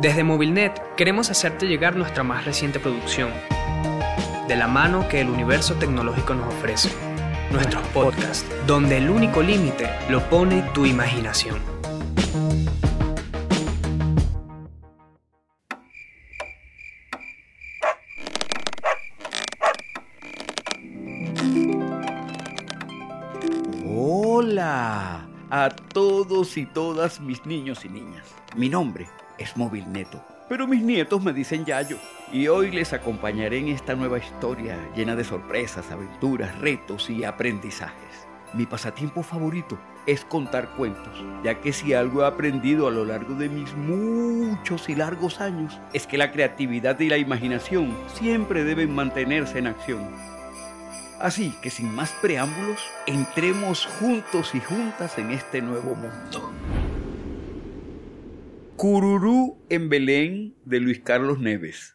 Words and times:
Desde 0.00 0.24
Movilnet 0.24 0.96
queremos 0.96 1.30
hacerte 1.30 1.66
llegar 1.66 1.94
nuestra 1.94 2.24
más 2.24 2.44
reciente 2.44 2.80
producción, 2.80 3.30
de 4.48 4.56
la 4.56 4.66
mano 4.66 5.08
que 5.08 5.20
el 5.20 5.28
universo 5.28 5.74
tecnológico 5.74 6.34
nos 6.34 6.52
ofrece. 6.52 6.90
Nuestros 7.52 7.86
podcasts, 7.88 8.44
donde 8.66 8.98
el 8.98 9.08
único 9.08 9.40
límite 9.40 9.88
lo 10.10 10.20
pone 10.28 10.62
tu 10.74 10.84
imaginación. 10.84 11.60
Hola 23.86 25.28
a 25.50 25.68
todos 25.70 26.56
y 26.56 26.66
todas 26.66 27.20
mis 27.20 27.46
niños 27.46 27.84
y 27.84 27.88
niñas. 27.88 28.26
Mi 28.56 28.68
nombre 28.68 29.06
es 29.38 29.56
Móvil 29.56 29.90
Neto, 29.92 30.22
pero 30.48 30.66
mis 30.66 30.82
nietos 30.82 31.22
me 31.22 31.32
dicen 31.32 31.64
Yayo. 31.64 31.98
Y 32.32 32.48
hoy 32.48 32.70
les 32.70 32.92
acompañaré 32.92 33.58
en 33.58 33.68
esta 33.68 33.94
nueva 33.94 34.18
historia 34.18 34.76
llena 34.94 35.16
de 35.16 35.24
sorpresas, 35.24 35.90
aventuras, 35.90 36.58
retos 36.58 37.08
y 37.10 37.24
aprendizajes. 37.24 38.26
Mi 38.52 38.66
pasatiempo 38.66 39.22
favorito 39.22 39.78
es 40.06 40.24
contar 40.24 40.70
cuentos, 40.76 41.24
ya 41.42 41.60
que 41.60 41.72
si 41.72 41.94
algo 41.94 42.22
he 42.22 42.26
aprendido 42.26 42.86
a 42.86 42.90
lo 42.90 43.04
largo 43.04 43.34
de 43.34 43.48
mis 43.48 43.74
muchos 43.74 44.88
y 44.88 44.94
largos 44.94 45.40
años 45.40 45.80
es 45.92 46.06
que 46.06 46.18
la 46.18 46.30
creatividad 46.30 47.00
y 47.00 47.08
la 47.08 47.16
imaginación 47.16 47.96
siempre 48.14 48.64
deben 48.64 48.94
mantenerse 48.94 49.58
en 49.58 49.66
acción. 49.66 50.08
Así 51.20 51.54
que 51.62 51.70
sin 51.70 51.94
más 51.94 52.12
preámbulos, 52.20 52.80
entremos 53.06 53.86
juntos 53.98 54.54
y 54.54 54.60
juntas 54.60 55.16
en 55.18 55.30
este 55.30 55.62
nuevo 55.62 55.94
mundo. 55.94 56.52
Cururú 58.76 59.56
en 59.70 59.88
Belén 59.88 60.56
de 60.64 60.80
Luis 60.80 60.98
Carlos 60.98 61.38
Neves. 61.38 61.94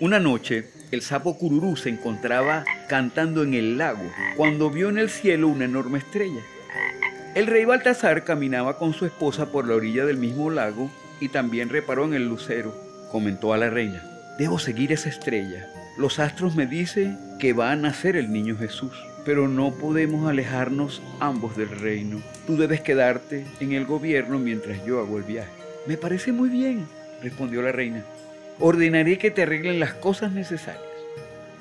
Una 0.00 0.18
noche, 0.18 0.64
el 0.90 1.02
sapo 1.02 1.36
Cururú 1.36 1.76
se 1.76 1.90
encontraba 1.90 2.64
cantando 2.88 3.42
en 3.42 3.52
el 3.52 3.76
lago 3.76 4.10
cuando 4.38 4.70
vio 4.70 4.88
en 4.88 4.96
el 4.96 5.10
cielo 5.10 5.48
una 5.48 5.66
enorme 5.66 5.98
estrella. 5.98 6.40
El 7.34 7.46
rey 7.46 7.66
Baltasar 7.66 8.24
caminaba 8.24 8.78
con 8.78 8.94
su 8.94 9.04
esposa 9.04 9.52
por 9.52 9.68
la 9.68 9.74
orilla 9.74 10.06
del 10.06 10.16
mismo 10.16 10.48
lago 10.50 10.90
y 11.20 11.28
también 11.28 11.68
reparó 11.68 12.06
en 12.06 12.14
el 12.14 12.26
lucero. 12.26 12.74
Comentó 13.12 13.52
a 13.52 13.58
la 13.58 13.68
reina, 13.68 14.02
debo 14.38 14.58
seguir 14.58 14.92
esa 14.92 15.10
estrella. 15.10 15.68
Los 15.98 16.18
astros 16.18 16.54
me 16.54 16.66
dicen 16.66 17.18
que 17.38 17.52
va 17.52 17.72
a 17.72 17.76
nacer 17.76 18.16
el 18.16 18.32
niño 18.32 18.56
Jesús 18.56 18.92
pero 19.28 19.46
no 19.46 19.72
podemos 19.72 20.26
alejarnos 20.26 21.02
ambos 21.20 21.54
del 21.54 21.68
reino. 21.68 22.22
Tú 22.46 22.56
debes 22.56 22.80
quedarte 22.80 23.44
en 23.60 23.72
el 23.72 23.84
gobierno 23.84 24.38
mientras 24.38 24.82
yo 24.86 25.00
hago 25.00 25.18
el 25.18 25.24
viaje. 25.24 25.50
Me 25.86 25.98
parece 25.98 26.32
muy 26.32 26.48
bien, 26.48 26.86
respondió 27.22 27.60
la 27.60 27.70
reina. 27.70 28.04
Ordenaré 28.58 29.18
que 29.18 29.30
te 29.30 29.42
arreglen 29.42 29.80
las 29.80 29.92
cosas 29.92 30.32
necesarias. 30.32 30.82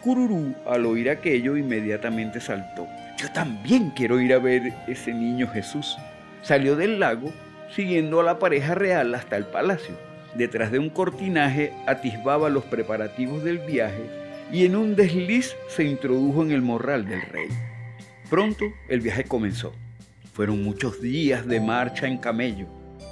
Cururú, 0.00 0.54
al 0.64 0.86
oír 0.86 1.10
aquello, 1.10 1.56
inmediatamente 1.56 2.40
saltó. 2.40 2.86
Yo 3.18 3.32
también 3.32 3.90
quiero 3.90 4.20
ir 4.20 4.32
a 4.32 4.38
ver 4.38 4.72
ese 4.86 5.12
niño 5.12 5.48
Jesús. 5.48 5.96
Salió 6.42 6.76
del 6.76 7.00
lago, 7.00 7.32
siguiendo 7.74 8.20
a 8.20 8.22
la 8.22 8.38
pareja 8.38 8.76
real 8.76 9.12
hasta 9.12 9.36
el 9.36 9.46
palacio. 9.46 9.96
Detrás 10.36 10.70
de 10.70 10.78
un 10.78 10.88
cortinaje 10.88 11.72
atisbaba 11.88 12.48
los 12.48 12.62
preparativos 12.62 13.42
del 13.42 13.58
viaje 13.58 14.25
y 14.52 14.64
en 14.64 14.76
un 14.76 14.96
desliz 14.96 15.56
se 15.68 15.84
introdujo 15.84 16.42
en 16.42 16.52
el 16.52 16.62
morral 16.62 17.06
del 17.06 17.22
rey. 17.22 17.48
Pronto 18.30 18.64
el 18.88 19.00
viaje 19.00 19.24
comenzó. 19.24 19.72
Fueron 20.32 20.62
muchos 20.62 21.00
días 21.00 21.46
de 21.46 21.60
marcha 21.60 22.06
en 22.06 22.18
camello. 22.18 22.66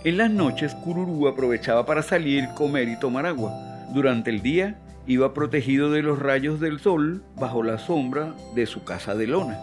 En 0.04 0.18
las 0.18 0.30
noches 0.30 0.74
Cururú 0.74 1.26
aprovechaba 1.28 1.86
para 1.86 2.02
salir, 2.02 2.48
comer 2.54 2.88
y 2.88 2.98
tomar 2.98 3.26
agua. 3.26 3.52
Durante 3.94 4.30
el 4.30 4.42
día 4.42 4.78
iba 5.06 5.34
protegido 5.34 5.90
de 5.90 6.02
los 6.02 6.18
rayos 6.18 6.60
del 6.60 6.80
sol 6.80 7.24
bajo 7.36 7.62
la 7.62 7.78
sombra 7.78 8.34
de 8.54 8.66
su 8.66 8.84
casa 8.84 9.14
de 9.14 9.26
lona. 9.26 9.58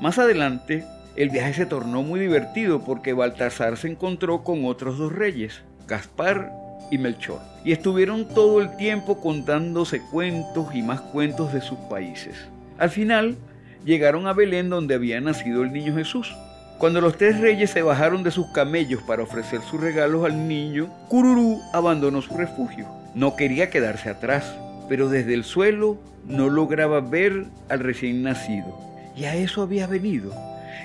Más 0.00 0.18
adelante, 0.18 0.84
el 1.16 1.30
viaje 1.30 1.54
se 1.54 1.66
tornó 1.66 2.02
muy 2.02 2.20
divertido 2.20 2.84
porque 2.84 3.14
Baltasar 3.14 3.78
se 3.78 3.88
encontró 3.88 4.44
con 4.44 4.64
otros 4.66 4.98
dos 4.98 5.12
reyes, 5.12 5.62
Gaspar 5.86 6.65
y 6.90 6.98
Melchor, 6.98 7.40
y 7.64 7.72
estuvieron 7.72 8.26
todo 8.28 8.60
el 8.60 8.76
tiempo 8.76 9.20
contándose 9.20 10.00
cuentos 10.00 10.74
y 10.74 10.82
más 10.82 11.00
cuentos 11.00 11.52
de 11.52 11.60
sus 11.60 11.78
países. 11.90 12.36
Al 12.78 12.90
final, 12.90 13.36
llegaron 13.84 14.26
a 14.26 14.32
Belén 14.32 14.68
donde 14.68 14.94
había 14.94 15.20
nacido 15.20 15.62
el 15.62 15.72
niño 15.72 15.94
Jesús. 15.94 16.34
Cuando 16.78 17.00
los 17.00 17.16
tres 17.16 17.40
reyes 17.40 17.70
se 17.70 17.82
bajaron 17.82 18.22
de 18.22 18.30
sus 18.30 18.46
camellos 18.52 19.02
para 19.02 19.22
ofrecer 19.22 19.60
sus 19.62 19.80
regalos 19.80 20.24
al 20.26 20.46
niño, 20.46 20.90
Cururú 21.08 21.60
abandonó 21.72 22.20
su 22.20 22.36
refugio. 22.36 22.86
No 23.14 23.34
quería 23.34 23.70
quedarse 23.70 24.10
atrás, 24.10 24.54
pero 24.88 25.08
desde 25.08 25.32
el 25.32 25.44
suelo 25.44 25.98
no 26.26 26.50
lograba 26.50 27.00
ver 27.00 27.46
al 27.70 27.80
recién 27.80 28.22
nacido. 28.22 28.76
Y 29.16 29.24
a 29.24 29.34
eso 29.36 29.62
había 29.62 29.86
venido, 29.86 30.32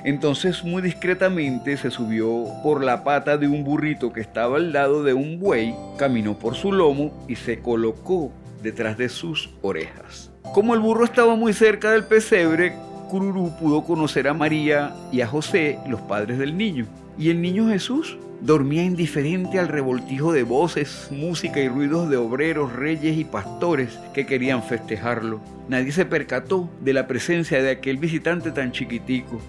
entonces 0.04 0.64
muy 0.64 0.82
discretamente 0.82 1.78
se 1.78 1.92
subió 1.92 2.46
por 2.64 2.84
la 2.84 3.04
pata 3.04 3.38
de 3.38 3.48
un 3.48 3.64
burrito 3.64 4.12
que 4.12 4.22
estaba 4.22 4.58
al 4.58 4.74
lado 4.74 5.04
de 5.04 5.14
un 5.14 5.40
buey, 5.40 5.76
caminó 5.98 6.38
por 6.38 6.56
su 6.56 6.72
lomo 6.72 7.26
y 7.28 7.36
se 7.36 7.60
colocó 7.60 8.32
detrás 8.62 8.98
de 8.98 9.10
sus 9.10 9.50
orejas. 9.62 10.32
Como 10.54 10.74
el 10.74 10.80
burro 10.80 11.06
estaba 11.06 11.36
muy 11.36 11.54
cerca 11.54 11.92
del 11.92 12.04
pesebre, 12.04 12.74
Cururú 13.10 13.52
pudo 13.60 13.84
conocer 13.84 14.28
a 14.28 14.34
María 14.34 14.96
y 15.12 15.22
a 15.22 15.28
José, 15.28 15.78
los 15.88 16.00
padres 16.02 16.38
del 16.38 16.58
niño. 16.58 16.86
Y 17.18 17.30
el 17.30 17.42
niño 17.42 17.68
Jesús 17.68 18.18
dormía 18.42 18.84
indiferente 18.84 19.60
al 19.60 19.68
revoltijo 19.68 20.32
de 20.32 20.44
voces, 20.44 21.10
música 21.12 21.60
y 21.60 21.68
ruidos 21.68 22.10
de 22.10 22.18
obreros, 22.18 22.74
reyes 22.74 23.18
y 23.18 23.26
pastores 23.26 24.00
que 24.14 24.26
querían 24.26 24.64
festejarlo. 24.64 25.42
Nadie 25.68 25.92
se 25.92 26.06
percató 26.06 26.70
de 26.82 26.94
la 26.94 27.08
presencia 27.08 27.62
de 27.62 27.72
aquel 27.72 27.98
visitante 27.98 28.52
tan 28.52 28.72
chiquitico. 28.72 29.42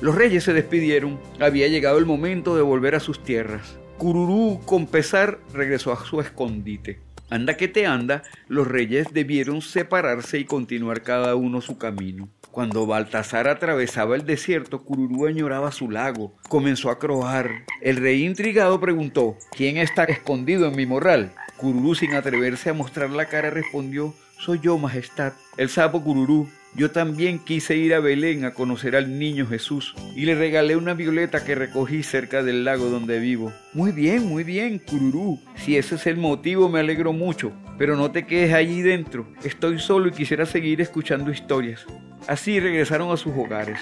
Los 0.00 0.14
reyes 0.14 0.44
se 0.44 0.54
despidieron, 0.54 1.20
había 1.40 1.68
llegado 1.68 1.98
el 1.98 2.06
momento 2.06 2.56
de 2.56 2.62
volver 2.62 2.94
a 2.94 3.00
sus 3.00 3.22
tierras. 3.22 3.76
Cururú, 3.98 4.60
con 4.64 4.86
pesar, 4.86 5.40
regresó 5.52 5.92
a 5.92 6.02
su 6.06 6.22
escondite. 6.22 7.00
Anda 7.28 7.58
que 7.58 7.68
te 7.68 7.86
anda, 7.86 8.22
los 8.48 8.66
reyes 8.66 9.08
debieron 9.12 9.60
separarse 9.60 10.38
y 10.38 10.46
continuar 10.46 11.02
cada 11.02 11.36
uno 11.36 11.60
su 11.60 11.76
camino. 11.76 12.30
Cuando 12.50 12.86
Baltasar 12.86 13.46
atravesaba 13.46 14.16
el 14.16 14.24
desierto, 14.24 14.82
Cururú 14.84 15.26
añoraba 15.26 15.70
su 15.70 15.90
lago. 15.90 16.34
Comenzó 16.48 16.90
a 16.90 16.98
croar. 16.98 17.66
El 17.82 17.96
rey 17.96 18.24
intrigado 18.24 18.80
preguntó, 18.80 19.36
¿quién 19.54 19.76
está 19.76 20.04
escondido 20.04 20.66
en 20.66 20.76
mi 20.76 20.86
morral? 20.86 21.32
Cururú, 21.58 21.94
sin 21.94 22.14
atreverse 22.14 22.70
a 22.70 22.74
mostrar 22.74 23.10
la 23.10 23.26
cara, 23.26 23.50
respondió, 23.50 24.14
soy 24.38 24.60
yo, 24.60 24.78
majestad. 24.78 25.34
El 25.58 25.68
sapo 25.68 26.02
Cururú, 26.02 26.48
yo 26.74 26.92
también 26.92 27.40
quise 27.40 27.76
ir 27.76 27.94
a 27.94 28.00
Belén 28.00 28.44
a 28.44 28.54
conocer 28.54 28.94
al 28.94 29.18
niño 29.18 29.46
Jesús 29.46 29.94
y 30.14 30.24
le 30.24 30.34
regalé 30.34 30.76
una 30.76 30.94
violeta 30.94 31.44
que 31.44 31.54
recogí 31.54 32.02
cerca 32.02 32.42
del 32.42 32.64
lago 32.64 32.86
donde 32.86 33.18
vivo. 33.18 33.52
Muy 33.72 33.90
bien, 33.90 34.26
muy 34.26 34.44
bien, 34.44 34.78
Cururú. 34.78 35.40
Si 35.56 35.76
ese 35.76 35.96
es 35.96 36.06
el 36.06 36.16
motivo 36.16 36.68
me 36.68 36.80
alegro 36.80 37.12
mucho, 37.12 37.52
pero 37.76 37.96
no 37.96 38.12
te 38.12 38.24
quedes 38.24 38.54
allí 38.54 38.82
dentro. 38.82 39.26
Estoy 39.42 39.78
solo 39.80 40.08
y 40.08 40.12
quisiera 40.12 40.46
seguir 40.46 40.80
escuchando 40.80 41.32
historias. 41.32 41.84
Así 42.28 42.60
regresaron 42.60 43.10
a 43.10 43.16
sus 43.16 43.32
hogares. 43.36 43.78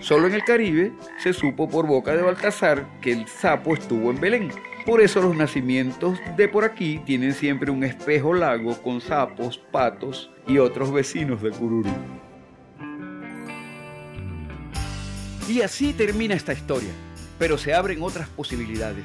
Solo 0.00 0.28
en 0.28 0.34
el 0.34 0.44
Caribe 0.44 0.92
se 1.18 1.32
supo 1.32 1.68
por 1.68 1.86
boca 1.86 2.14
de 2.14 2.22
Baltasar 2.22 2.86
que 3.00 3.12
el 3.12 3.26
sapo 3.26 3.74
estuvo 3.74 4.10
en 4.10 4.20
Belén. 4.20 4.50
Por 4.88 5.02
eso 5.02 5.20
los 5.20 5.36
nacimientos 5.36 6.18
de 6.38 6.48
por 6.48 6.64
aquí 6.64 6.98
tienen 7.04 7.34
siempre 7.34 7.70
un 7.70 7.84
espejo 7.84 8.32
lago 8.32 8.80
con 8.82 9.02
sapos, 9.02 9.58
patos 9.58 10.30
y 10.46 10.56
otros 10.56 10.90
vecinos 10.90 11.42
de 11.42 11.50
Cururú. 11.50 11.90
Y 15.46 15.60
así 15.60 15.92
termina 15.92 16.34
esta 16.34 16.54
historia, 16.54 16.88
pero 17.38 17.58
se 17.58 17.74
abren 17.74 18.00
otras 18.00 18.30
posibilidades, 18.30 19.04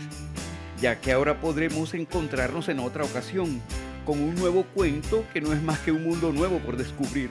ya 0.79 1.01
que 1.01 1.11
ahora 1.11 1.41
podremos 1.41 1.93
encontrarnos 1.93 2.69
en 2.69 2.79
otra 2.79 3.03
ocasión 3.03 3.61
con 4.05 4.21
un 4.21 4.35
nuevo 4.35 4.63
cuento 4.73 5.25
que 5.33 5.41
no 5.41 5.51
es 5.51 5.61
más 5.61 5.79
que 5.79 5.91
un 5.91 6.05
mundo 6.05 6.31
nuevo 6.31 6.59
por 6.59 6.77
descubrir. 6.77 7.29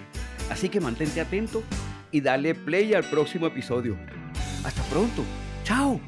Así 0.50 0.68
que 0.68 0.78
mantente 0.78 1.22
atento 1.22 1.62
y 2.10 2.20
dale 2.20 2.54
play 2.54 2.92
al 2.92 3.04
próximo 3.04 3.46
episodio. 3.46 3.96
Hasta 4.62 4.82
pronto. 4.82 5.24
Chao. 5.64 5.98